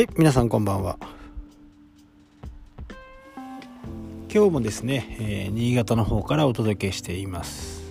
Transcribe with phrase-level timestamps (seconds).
[0.00, 0.96] はい皆さんこんばんは。
[4.32, 7.82] 今日もですね、えー、新潟の方からお届けしています。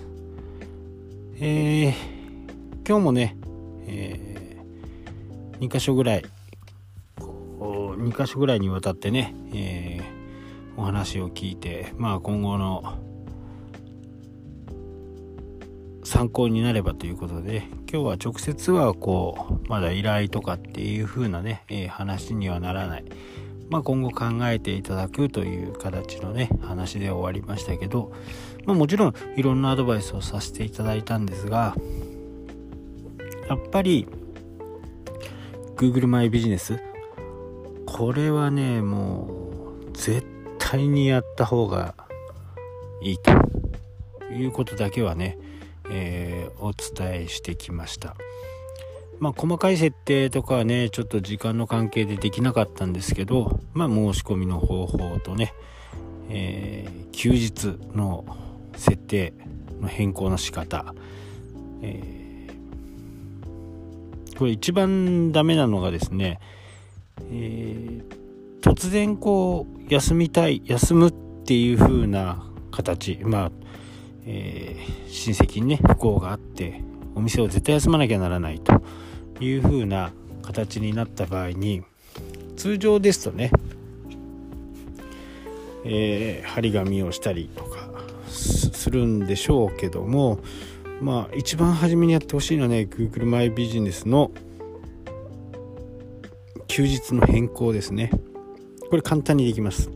[1.36, 1.94] えー、
[2.88, 3.38] 今日もね、
[3.86, 6.26] えー、2箇所ぐらい
[7.20, 12.98] 2箇所ぐらいにわたってね、えー、お話を聞いてまあ今後の
[16.10, 23.06] 参考になればということで今日は直接はこうまだ依頼とかっていう風なね、え、話にはならない。
[23.70, 28.12] まあ、今後考えていただくという形のね話で終わりましたけど、
[28.66, 31.76] まあ、もちろんいろんなアドバイスをさせていただいたんですが
[33.48, 34.08] やっぱり
[35.76, 36.80] Google マイビジネス
[37.86, 39.28] これはねも
[39.88, 40.26] う絶
[40.58, 41.94] 対にやった方が
[43.04, 43.32] いいと
[44.34, 45.38] いうことだけはね
[45.90, 48.16] えー、お伝えしてきました。
[49.20, 55.54] まあ細かい設定とかはねちょっと時間の関係でできなかったんですけどまあ申し込みの方法とね、
[56.30, 58.26] えー、休日の
[58.76, 59.34] 設定
[59.82, 60.94] の変更の仕方、
[61.82, 66.40] えー、これ一番ダメなのがですね、
[67.30, 68.04] えー、
[68.62, 71.14] 突然こう休みたい休むっ
[71.46, 73.20] ていう風な形。
[73.24, 73.52] まあ
[74.26, 76.82] えー、親戚にね不幸があって
[77.16, 78.82] お店を絶対休まなきゃならないと
[79.40, 80.12] いう風な
[80.42, 81.84] 形になった場合に
[82.56, 83.52] 通常ですとね、
[85.86, 87.90] えー、張り紙をしたりとか
[88.28, 90.40] するんでしょうけども
[91.02, 94.32] まあ一番初めにやってほしいのはね Google マイビジネスの
[96.68, 98.12] 休日の変更ですね。
[98.90, 99.90] これ簡単にできます。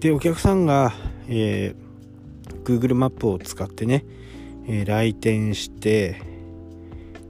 [0.00, 0.92] でお客さんが、
[1.28, 1.87] えー
[2.68, 4.04] Google マップを使ってね、
[4.66, 6.20] えー、来店して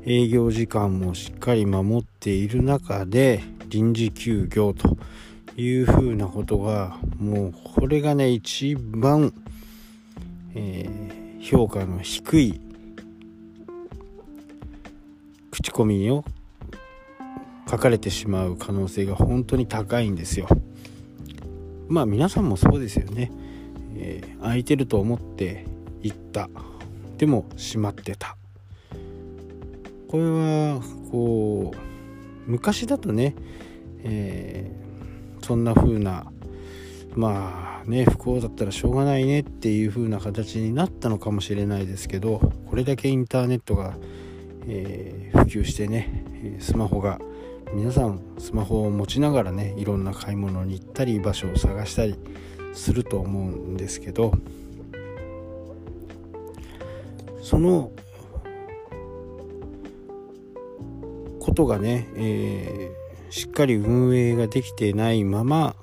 [0.05, 4.99] 営業時間もしっかり守っている中で臨時休業と
[5.57, 9.33] いうふうなことがもうこれがね一番、
[10.57, 12.61] えー、評価の低い
[15.53, 16.25] 口コミを
[17.71, 20.49] 書かれてしまう可能性が本当に高いんですよ。
[21.87, 23.31] まあ皆さんもそうですよね。
[23.97, 25.65] えー、空いてると思って
[26.03, 26.49] 行った。
[27.17, 28.37] でも閉まってた。
[30.09, 33.35] これはこう昔だとね、
[34.03, 36.33] えー、そんな風な
[37.15, 43.97] まあね不幸だったらしょうがないねっていう風な形になったのかもしれないですけどこれだけインターネットが、
[44.67, 47.19] えー、普及してねスマホが
[47.75, 52.17] 皆さんスマホを持ちながらねいろんな買い物に行ったり場所を探したり
[52.75, 54.33] すると思うんですけど
[57.43, 57.91] その
[61.41, 65.75] ことがね、えー、しっかり運営ができてないまま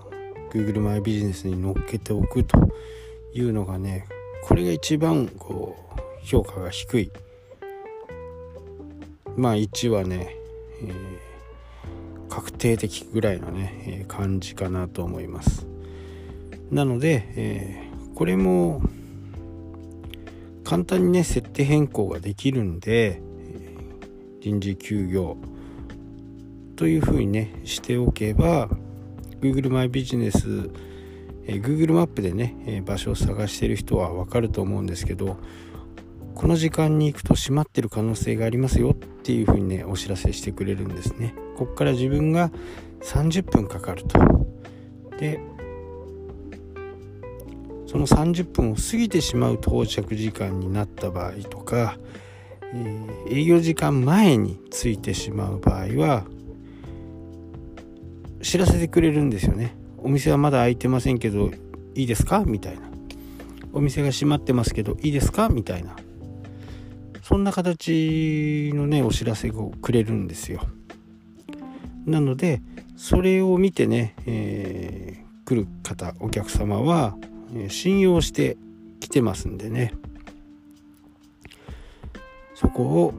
[0.52, 2.58] Google マイビジネスに乗っけておくと
[3.34, 4.08] いうのがね
[4.44, 7.12] これが一番こう評価が低い
[9.36, 10.36] まあ1はね、
[10.82, 15.75] えー、確定的ぐらいのね、えー、感じかなと思います。
[16.72, 18.82] なので、えー、これも
[20.64, 23.22] 簡単にね設定変更ができるんで
[24.42, 25.38] 臨時休業
[26.76, 28.70] というふうにねしておけば
[29.42, 30.70] Google マイビジネス、
[31.46, 35.38] えー、Google マップでね、えー、場所を探している人はわかると思うんですけど
[36.34, 41.34] この時間に行くと閉まってる可能性がありますよっていうふうにねお知らせしてくれるんですね。
[41.56, 42.52] ここから自分が
[43.02, 44.20] 30分かかると。
[45.18, 45.40] で
[47.96, 51.98] その30分を過ぎてしまう到着時間になった場合とか、
[52.74, 56.26] えー、営業時間前に着いてしまう場合は
[58.42, 59.78] 知らせてくれるんですよね。
[59.98, 61.52] お店はまだ開いてませんけど
[61.94, 62.44] いいですか？
[62.46, 62.82] みたいな。
[63.72, 65.48] お店が閉まってますけどいいですか？
[65.48, 65.96] みたいな。
[67.24, 70.68] そんな形のねお知らせをくれるんですよ。
[72.06, 72.62] なので
[72.98, 77.16] それを見てね、えー、来る方お客様は
[77.70, 78.58] 信用して
[79.00, 79.94] きてますんでね。
[82.56, 83.14] そこを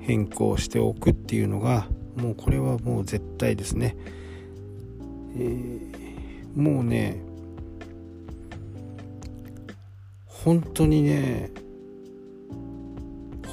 [0.00, 1.86] 変更しておくっていうのが
[2.16, 3.96] もうこれはもう絶対ですね、
[5.36, 7.18] えー、もうね
[10.26, 11.50] 本当にね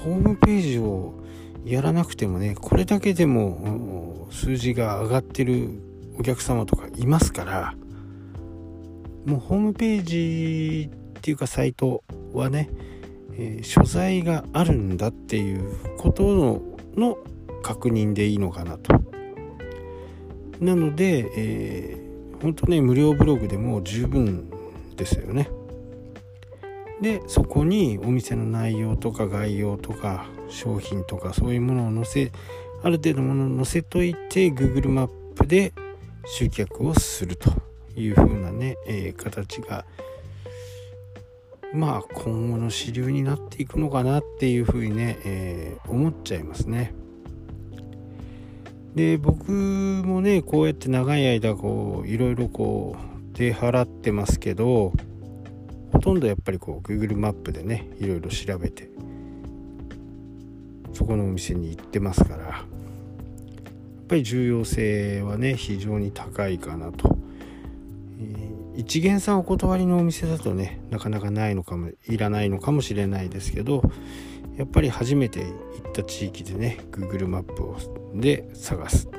[0.03, 1.13] ホームページを
[1.63, 5.69] やらなくてもねこれだけでも数字が上がってる
[6.19, 7.75] お客様とかいますから
[9.25, 12.03] もうホームページっていうかサイト
[12.33, 12.69] はね、
[13.33, 16.61] えー、所在があるんだっていうことの
[16.95, 17.17] の
[17.61, 18.93] 確認でいいのかなと。
[20.59, 24.49] なので、えー、本当ね無料ブログでも十分
[24.95, 25.49] ですよね。
[27.01, 32.31] でそこにお店の内容とか概要とか商品とかそういうものを載せ
[32.83, 35.73] ある程度ものを載せといて Google マップで
[36.25, 37.70] 集客をすると。
[37.95, 39.85] いう風なね、えー、形が
[41.73, 46.93] まあ今後の主流になっていくのかなっていう風にね、えー、思っちゃいますね。
[48.95, 54.91] で僕もねこうやって長い間こういろいろこう出払ってますけど
[55.93, 58.89] ほとんどやっぱりこう Google マップでねいろいろ調べて
[60.93, 62.65] そこのお店に行ってますからや
[64.03, 67.17] っぱり重要性はね非常に高いかなと
[68.75, 73.83] 一元さんお断りのお店だとねなかなかないのかもいらないのかもしれないですけど
[74.57, 75.49] やっぱり初めて行
[75.89, 77.77] った地域でね Google マップを
[78.13, 79.09] で探す。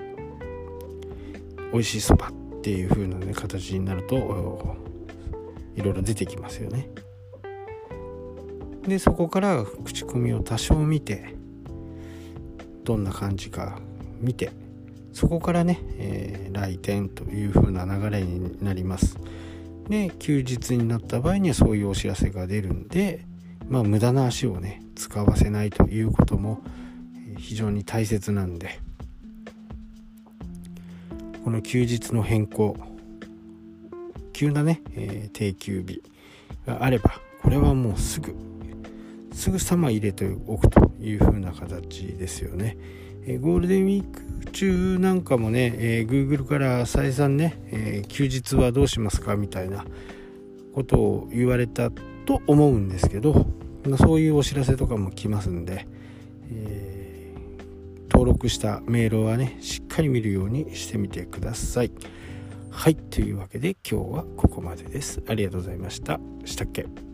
[1.73, 4.77] 美味しいそばっていう風なね形になると
[5.75, 6.91] いろいろ出てきますよね。
[8.87, 11.35] でそこから口コミを多少見て
[12.85, 13.79] どんな感じか
[14.21, 14.51] 見て
[15.13, 19.19] そこからね、えー、来店という風な流れになります。
[19.93, 23.27] で休日になった場合にはそういうお知らせが出るんで
[23.69, 26.63] まあ無駄な足をね使わせないということも
[27.37, 28.81] 非常に大切なんで
[31.45, 32.75] この休日の変更
[34.33, 36.03] 急なね、えー、定休日
[36.67, 37.13] があれば
[37.43, 38.35] これはもうすぐ
[39.35, 42.79] すぐさま入れておくという風な形ですよね、
[43.27, 49.85] え、ゴールデンウィーク中なんかもね、えー、Google から再三ね、えー、休日はどうしますかみたいな
[50.75, 53.47] ことを言われたと思うんですけど、
[53.85, 55.87] まあ、そういうお知らせとかも来ますんで、
[56.51, 61.93] えー、登録したメールはねしっかり見るようにしてみてください。
[62.71, 65.23] はいというわけで今日はここまでです。
[65.29, 66.19] ありがとうございました。
[66.45, 67.12] したっけ？